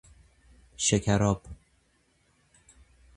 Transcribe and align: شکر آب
شکر 0.77 1.23
آب 1.23 1.41